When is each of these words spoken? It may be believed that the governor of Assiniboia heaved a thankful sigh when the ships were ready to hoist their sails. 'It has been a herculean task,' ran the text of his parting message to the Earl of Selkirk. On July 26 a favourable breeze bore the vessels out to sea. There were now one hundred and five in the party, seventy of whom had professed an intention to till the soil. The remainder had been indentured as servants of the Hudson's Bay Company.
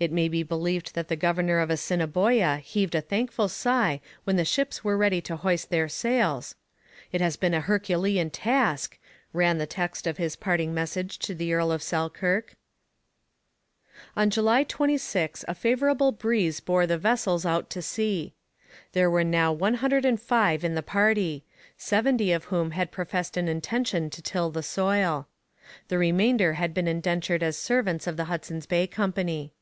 It 0.00 0.10
may 0.12 0.28
be 0.28 0.42
believed 0.42 0.96
that 0.96 1.06
the 1.06 1.14
governor 1.16 1.60
of 1.60 1.70
Assiniboia 1.70 2.56
heaved 2.56 2.96
a 2.96 3.00
thankful 3.00 3.48
sigh 3.48 4.00
when 4.24 4.34
the 4.34 4.44
ships 4.44 4.82
were 4.82 4.96
ready 4.98 5.20
to 5.22 5.36
hoist 5.36 5.70
their 5.70 5.88
sails. 5.88 6.56
'It 7.12 7.20
has 7.20 7.36
been 7.36 7.54
a 7.54 7.60
herculean 7.60 8.28
task,' 8.28 8.98
ran 9.32 9.56
the 9.58 9.68
text 9.68 10.08
of 10.08 10.16
his 10.18 10.34
parting 10.34 10.74
message 10.74 11.18
to 11.20 11.34
the 11.34 11.54
Earl 11.54 11.70
of 11.70 11.80
Selkirk. 11.80 12.56
On 14.16 14.30
July 14.30 14.64
26 14.64 15.44
a 15.46 15.54
favourable 15.54 16.10
breeze 16.10 16.58
bore 16.58 16.88
the 16.88 16.98
vessels 16.98 17.46
out 17.46 17.70
to 17.70 17.80
sea. 17.80 18.34
There 18.92 19.10
were 19.10 19.24
now 19.24 19.52
one 19.52 19.74
hundred 19.74 20.04
and 20.04 20.20
five 20.20 20.64
in 20.64 20.74
the 20.74 20.82
party, 20.82 21.44
seventy 21.78 22.32
of 22.32 22.46
whom 22.46 22.72
had 22.72 22.90
professed 22.92 23.36
an 23.36 23.46
intention 23.46 24.10
to 24.10 24.20
till 24.20 24.50
the 24.50 24.62
soil. 24.62 25.28
The 25.86 25.98
remainder 25.98 26.54
had 26.54 26.74
been 26.74 26.88
indentured 26.88 27.44
as 27.44 27.56
servants 27.56 28.08
of 28.08 28.16
the 28.16 28.24
Hudson's 28.26 28.66
Bay 28.66 28.88
Company. 28.88 29.52